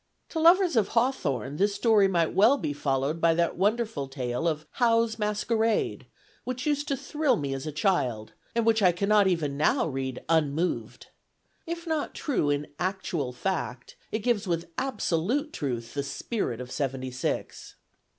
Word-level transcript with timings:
To 0.29 0.39
lovers 0.39 0.75
of 0.75 0.87
Hawthorne, 0.97 1.57
this 1.57 1.75
story 1.75 2.07
might 2.07 2.33
well 2.33 2.57
be 2.57 2.73
followed 2.73 3.21
by 3.21 3.35
that 3.35 3.55
wonderful 3.55 4.07
tale 4.07 4.47
of 4.47 4.65
"Howe's 4.81 5.19
Masquerade," 5.19 6.07
which 6.43 6.65
used 6.65 6.87
to 6.87 6.97
thrill 6.97 7.35
me 7.35 7.53
as 7.53 7.67
a 7.67 7.71
child, 7.71 8.33
and 8.55 8.65
which 8.65 8.81
I 8.81 8.93
cannot 8.93 9.27
even 9.27 9.57
now 9.57 9.85
read 9.85 10.25
unmoved. 10.27 11.09
If 11.67 11.85
not 11.85 12.15
true 12.15 12.49
in 12.49 12.65
actual 12.79 13.31
fact, 13.31 13.95
it 14.11 14.23
gives 14.23 14.47
with 14.47 14.71
absolute 14.75 15.53
truth 15.53 15.93
the 15.93 16.01
Spirit 16.01 16.59
of 16.59 16.71
Seventy 16.71 17.11
Six. 17.11 17.75